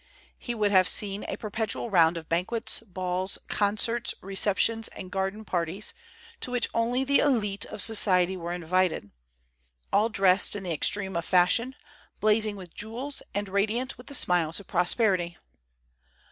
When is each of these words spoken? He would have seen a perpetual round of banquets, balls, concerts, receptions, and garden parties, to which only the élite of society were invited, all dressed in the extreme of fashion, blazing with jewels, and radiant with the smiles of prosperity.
He 0.39 0.55
would 0.55 0.71
have 0.71 0.87
seen 0.87 1.25
a 1.27 1.37
perpetual 1.37 1.91
round 1.91 2.17
of 2.17 2.27
banquets, 2.27 2.79
balls, 2.79 3.37
concerts, 3.47 4.15
receptions, 4.19 4.87
and 4.87 5.11
garden 5.11 5.45
parties, 5.45 5.93
to 6.39 6.49
which 6.49 6.67
only 6.73 7.03
the 7.03 7.19
élite 7.19 7.67
of 7.67 7.83
society 7.83 8.35
were 8.35 8.51
invited, 8.51 9.11
all 9.93 10.09
dressed 10.09 10.55
in 10.55 10.63
the 10.63 10.73
extreme 10.73 11.15
of 11.15 11.23
fashion, 11.23 11.75
blazing 12.19 12.55
with 12.55 12.73
jewels, 12.73 13.21
and 13.35 13.47
radiant 13.47 13.95
with 13.99 14.07
the 14.07 14.15
smiles 14.15 14.59
of 14.59 14.65
prosperity. 14.65 15.37